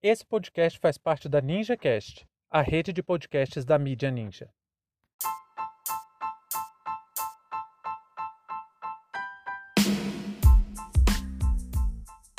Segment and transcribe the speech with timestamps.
[0.00, 4.48] Esse podcast faz parte da NinjaCast, a rede de podcasts da mídia Ninja.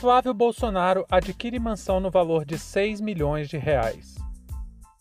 [0.00, 4.14] Flávio Bolsonaro adquire mansão no valor de 6 milhões de reais.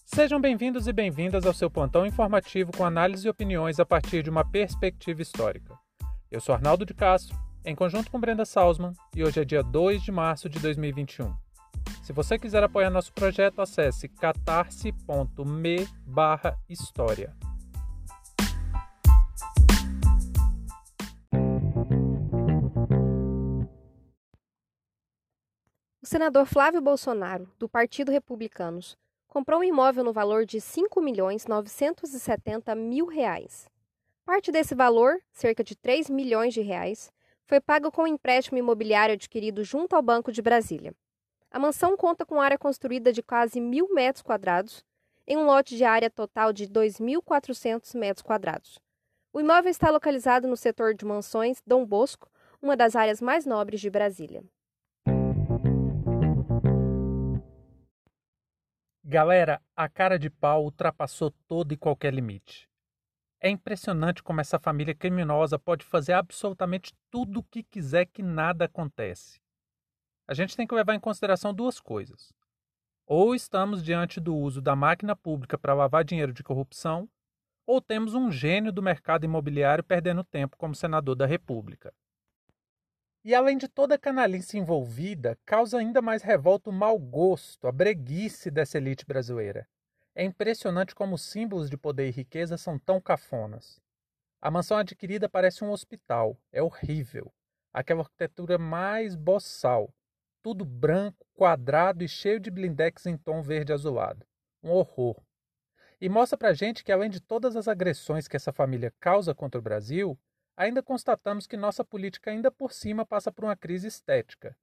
[0.04, 4.30] Sejam bem-vindos e bem-vindas ao seu plantão informativo com análise e opiniões a partir de
[4.30, 5.80] uma perspectiva histórica.
[6.30, 10.04] Eu sou Arnaldo de Castro, em conjunto com Brenda Salzman, e hoje é dia 2
[10.04, 11.34] de março de 2021.
[12.04, 15.88] Se você quiser apoiar nosso projeto, acesse catarse.me
[16.68, 17.34] história.
[26.02, 33.06] O senador Flávio Bolsonaro, do Partido Republicanos, comprou um imóvel no valor de 5.970 mil
[33.06, 33.70] reais.
[34.26, 37.10] Parte desse valor, cerca de 3 milhões de reais,
[37.46, 40.96] foi pago com um empréstimo imobiliário adquirido junto ao Banco de Brasília.
[41.54, 44.86] A mansão conta com área construída de quase mil metros quadrados,
[45.28, 48.80] em um lote de área total de 2.400 metros quadrados.
[49.34, 53.82] O imóvel está localizado no setor de mansões Dom Bosco, uma das áreas mais nobres
[53.82, 54.46] de Brasília.
[59.04, 62.70] Galera, a cara de pau ultrapassou todo e qualquer limite.
[63.42, 68.66] É impressionante como essa família criminosa pode fazer absolutamente tudo o que quiser que nada
[68.66, 69.42] acontece.
[70.32, 72.32] A gente tem que levar em consideração duas coisas.
[73.06, 77.10] Ou estamos diante do uso da máquina pública para lavar dinheiro de corrupção,
[77.68, 81.94] ou temos um gênio do mercado imobiliário perdendo tempo como senador da República.
[83.26, 87.72] E além de toda a canalice envolvida, causa ainda mais revolta o mau gosto, a
[87.74, 89.68] breguice dessa elite brasileira.
[90.16, 93.82] É impressionante como os símbolos de poder e riqueza são tão cafonas.
[94.42, 97.34] A mansão adquirida parece um hospital, é horrível.
[97.74, 99.94] Aquela arquitetura mais boçal.
[100.44, 104.26] Tudo branco, quadrado e cheio de blindex em tom verde azulado.
[104.64, 105.22] Um horror.
[106.00, 109.60] E mostra pra gente que além de todas as agressões que essa família causa contra
[109.60, 110.20] o Brasil,
[110.58, 114.58] ainda constatamos que nossa política ainda por cima passa por uma crise estética.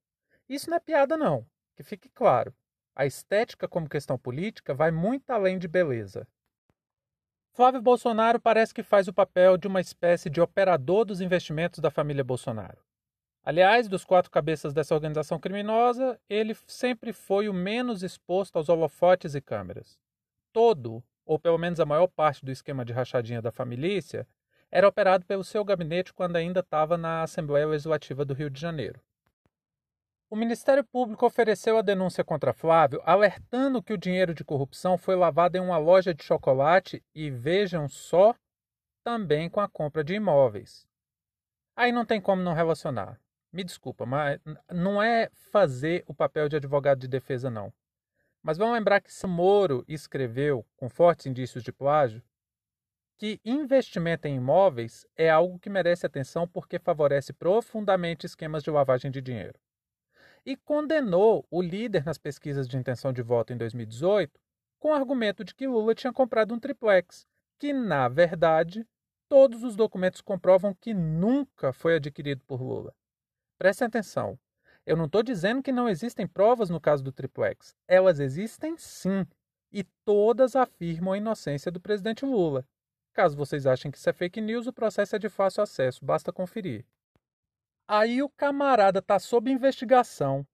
[0.48, 1.46] Isso não é piada não,
[1.76, 2.52] que fique claro.
[2.94, 6.26] A estética como questão política vai muito além de beleza.
[7.52, 11.90] Flávio Bolsonaro parece que faz o papel de uma espécie de operador dos investimentos da
[11.90, 12.87] família Bolsonaro.
[13.48, 19.34] Aliás, dos quatro cabeças dessa organização criminosa, ele sempre foi o menos exposto aos holofotes
[19.34, 19.98] e câmeras.
[20.52, 24.28] Todo, ou pelo menos a maior parte do esquema de rachadinha da família,
[24.70, 29.00] era operado pelo seu gabinete quando ainda estava na Assembleia Legislativa do Rio de Janeiro.
[30.28, 35.16] O Ministério Público ofereceu a denúncia contra Flávio, alertando que o dinheiro de corrupção foi
[35.16, 38.34] lavado em uma loja de chocolate e, vejam só,
[39.02, 40.86] também com a compra de imóveis.
[41.74, 43.18] Aí não tem como não relacionar.
[43.52, 47.72] Me desculpa, mas não é fazer o papel de advogado de defesa, não.
[48.42, 52.22] Mas vamos lembrar que Moro escreveu, com fortes indícios de plágio,
[53.16, 59.10] que investimento em imóveis é algo que merece atenção porque favorece profundamente esquemas de lavagem
[59.10, 59.58] de dinheiro.
[60.46, 64.38] E condenou o líder nas pesquisas de intenção de voto em 2018
[64.78, 67.26] com o argumento de que Lula tinha comprado um triplex,
[67.58, 68.86] que, na verdade,
[69.28, 72.94] todos os documentos comprovam que nunca foi adquirido por Lula.
[73.58, 74.38] Prestem atenção.
[74.86, 77.76] Eu não estou dizendo que não existem provas no caso do triplex.
[77.86, 79.26] Elas existem sim.
[79.70, 82.64] E todas afirmam a inocência do presidente Lula.
[83.12, 86.32] Caso vocês achem que isso é fake news, o processo é de fácil acesso, basta
[86.32, 86.86] conferir.
[87.86, 90.46] Aí o camarada está sob investigação,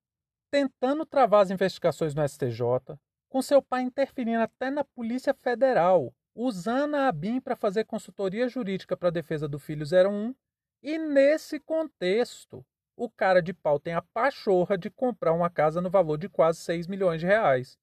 [0.50, 2.98] tentando travar as investigações no STJ,
[3.28, 8.97] com seu pai interferindo até na Polícia Federal, usando a ABIN para fazer consultoria jurídica
[8.97, 10.34] para a defesa do filho 01,
[10.82, 12.65] e nesse contexto,
[12.97, 16.60] o cara de pau tem a pachorra de comprar uma casa no valor de quase
[16.60, 17.78] 6 milhões de reais.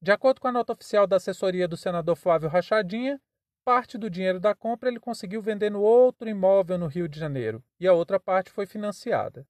[0.00, 3.20] De acordo com a nota oficial da assessoria do senador Flávio Rachadinha,
[3.64, 7.62] Parte do dinheiro da compra ele conseguiu vender no outro imóvel no Rio de Janeiro
[7.78, 9.46] e a outra parte foi financiada.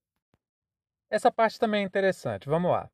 [1.09, 2.91] Essa parte também é interessante, vamos lá.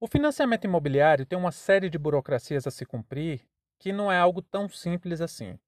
[0.00, 3.46] O financiamento imobiliário tem uma série de burocracias a se cumprir
[3.78, 5.58] que não é algo tão simples assim.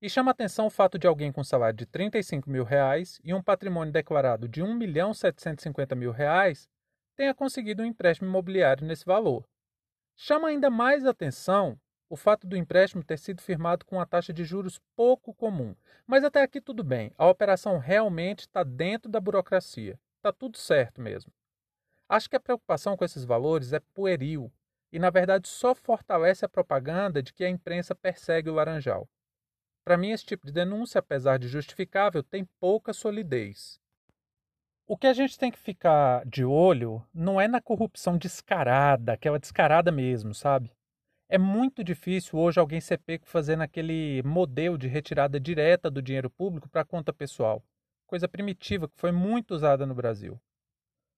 [0.00, 3.42] E chama atenção o fato de alguém com salário de 35 mil reais e um
[3.42, 6.68] patrimônio declarado de 1 milhão 750 mil reais
[7.16, 9.44] tenha conseguido um empréstimo imobiliário nesse valor.
[10.16, 11.76] Chama ainda mais atenção
[12.08, 15.74] o fato do empréstimo ter sido firmado com uma taxa de juros pouco comum.
[16.06, 19.98] Mas até aqui tudo bem, a operação realmente está dentro da burocracia.
[20.18, 21.32] Está tudo certo mesmo.
[22.08, 24.50] Acho que a preocupação com esses valores é pueril
[24.92, 29.08] e, na verdade, só fortalece a propaganda de que a imprensa persegue o Laranjal.
[29.88, 33.80] Para mim, esse tipo de denúncia, apesar de justificável, tem pouca solidez.
[34.86, 39.38] O que a gente tem que ficar de olho não é na corrupção descarada, aquela
[39.38, 40.70] descarada mesmo, sabe?
[41.26, 46.28] É muito difícil hoje alguém ser pego fazendo aquele modelo de retirada direta do dinheiro
[46.28, 47.64] público para conta pessoal,
[48.06, 50.38] coisa primitiva que foi muito usada no Brasil.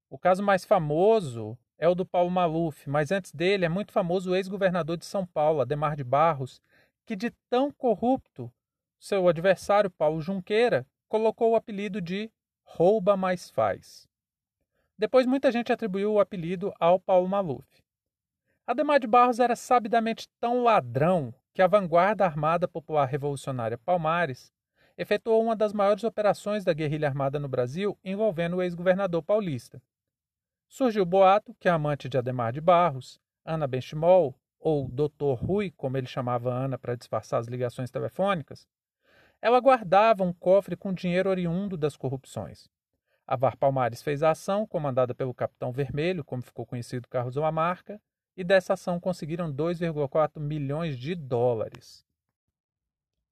[0.08, 4.30] O caso mais famoso é o do Paulo Maluf, mas antes dele é muito famoso
[4.30, 6.62] o ex-governador de São Paulo, Ademar de Barros,
[7.04, 8.52] que de tão corrupto,
[9.00, 12.30] seu adversário Paulo Junqueira colocou o apelido de
[12.62, 14.06] rouba mais faz.
[14.96, 17.66] Depois muita gente atribuiu o apelido ao Paulo Maluf.
[18.66, 24.52] Ademar de Barros era sabidamente tão ladrão que a vanguarda armada popular revolucionária Palmares
[24.98, 29.82] efetuou uma das maiores operações da guerrilha armada no Brasil envolvendo o ex-governador paulista.
[30.68, 35.42] Surgiu o boato que a amante de Ademar de Barros, Ana Benchimol, ou Dr.
[35.42, 38.68] Rui, como ele chamava Ana para disfarçar as ligações telefônicas,
[39.42, 42.68] ela guardava um cofre com dinheiro oriundo das corrupções.
[43.26, 48.00] A VAR Palmares fez a ação, comandada pelo Capitão Vermelho, como ficou conhecido Carlos Lamarca,
[48.36, 52.04] e dessa ação conseguiram 2,4 milhões de dólares.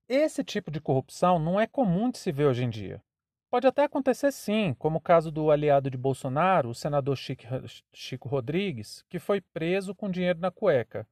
[0.08, 3.02] Esse tipo de corrupção não é comum de se ver hoje em dia.
[3.50, 9.04] Pode até acontecer sim, como o caso do aliado de Bolsonaro, o senador Chico Rodrigues,
[9.08, 11.06] que foi preso com dinheiro na cueca.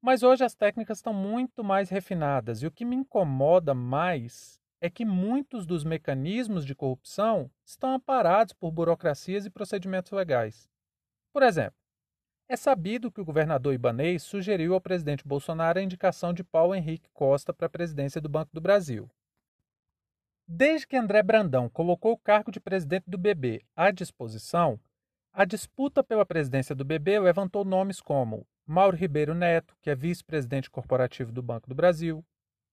[0.00, 4.90] Mas hoje as técnicas estão muito mais refinadas e o que me incomoda mais é
[4.90, 10.68] que muitos dos mecanismos de corrupção estão amparados por burocracias e procedimentos legais.
[11.32, 11.78] Por exemplo,
[12.48, 17.10] é sabido que o governador Ibanês sugeriu ao presidente Bolsonaro a indicação de Paulo Henrique
[17.12, 19.10] Costa para a presidência do Banco do Brasil.
[20.46, 24.78] Desde que André Brandão colocou o cargo de presidente do BB à disposição,
[25.32, 30.68] a disputa pela presidência do BB levantou nomes como Mauro Ribeiro Neto, que é vice-presidente
[30.68, 32.24] corporativo do Banco do Brasil,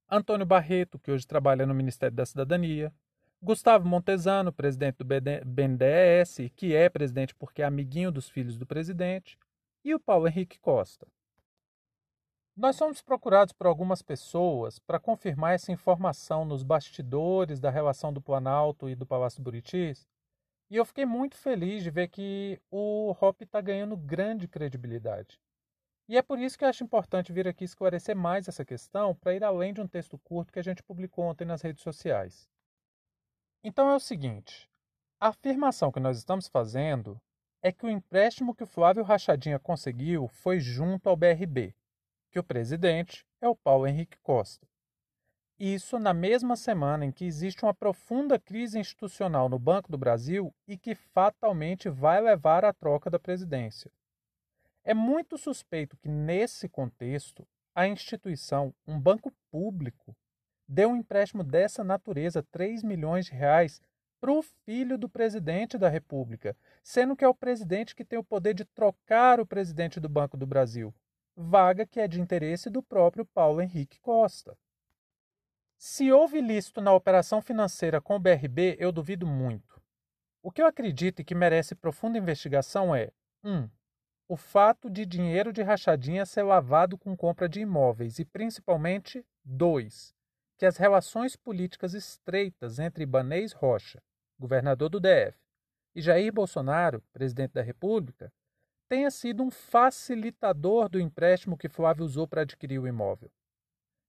[0.09, 2.91] Antônio Barreto, que hoje trabalha no Ministério da Cidadania,
[3.39, 9.37] Gustavo Montesano, presidente do BNDES, que é presidente porque é amiguinho dos filhos do presidente,
[9.85, 11.05] e o Paulo Henrique Costa.
[12.55, 18.21] Nós somos procurados por algumas pessoas para confirmar essa informação nos bastidores da relação do
[18.21, 20.07] Planalto e do Palácio Buritis,
[20.71, 25.39] e eu fiquei muito feliz de ver que o Hop está ganhando grande credibilidade.
[26.07, 29.33] E é por isso que eu acho importante vir aqui esclarecer mais essa questão para
[29.33, 32.49] ir além de um texto curto que a gente publicou ontem nas redes sociais.
[33.63, 34.69] Então é o seguinte:
[35.19, 37.19] a afirmação que nós estamos fazendo
[37.61, 41.73] é que o empréstimo que o Flávio Rachadinha conseguiu foi junto ao BRB,
[42.29, 44.67] que o presidente é o Paulo Henrique Costa.
[45.57, 50.53] Isso na mesma semana em que existe uma profunda crise institucional no Banco do Brasil
[50.67, 53.89] e que fatalmente vai levar à troca da presidência.
[54.83, 60.15] É muito suspeito que, nesse contexto, a instituição, um banco público,
[60.67, 63.81] dê um empréstimo dessa natureza, 3 milhões de reais,
[64.19, 68.23] para o filho do presidente da República, sendo que é o presidente que tem o
[68.23, 70.93] poder de trocar o presidente do Banco do Brasil,
[71.35, 74.57] vaga que é de interesse do próprio Paulo Henrique Costa.
[75.77, 79.81] Se houve lícito na operação financeira com o BRB, eu duvido muito.
[80.41, 83.11] O que eu acredito e que merece profunda investigação é
[83.43, 83.51] 1.
[83.51, 83.69] Um,
[84.27, 90.15] o fato de dinheiro de rachadinha ser lavado com compra de imóveis e, principalmente, 2.
[90.57, 94.01] Que as relações políticas estreitas entre Ibanez Rocha
[94.43, 95.37] governador do DF,
[95.95, 98.33] e Jair Bolsonaro, presidente da República,
[98.89, 103.31] tenha sido um facilitador do empréstimo que Flávio usou para adquirir o imóvel.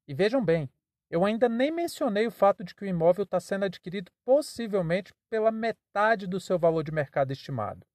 [0.09, 0.69] E vejam bem,
[1.09, 5.53] eu ainda nem mencionei o fato de que o imóvel está sendo adquirido possivelmente pela
[5.53, 7.87] metade do seu valor de mercado estimado.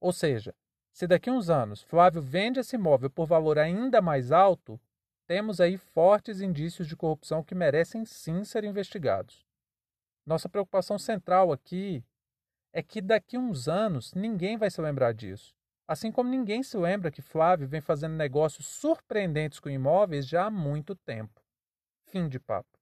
[0.00, 0.54] Ou seja,
[0.92, 4.78] se daqui a uns anos Flávio vende esse imóvel por valor ainda mais alto,
[5.26, 9.46] temos aí fortes indícios de corrupção que merecem sim ser investigados.
[10.26, 12.04] Nossa preocupação central aqui
[12.72, 15.54] é que daqui a uns anos ninguém vai se lembrar disso.
[15.86, 20.50] Assim como ninguém se lembra que Flávio vem fazendo negócios surpreendentes com imóveis já há
[20.50, 21.42] muito tempo.
[22.06, 22.81] Fim de papo.